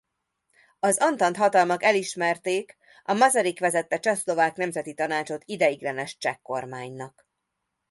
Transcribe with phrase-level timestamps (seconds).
[0.79, 7.27] Az antant-hatalmak elismerték a Masaryk vezette Csehszlovák Nemzeti Tanácsot ideiglenes cseh kormánynak.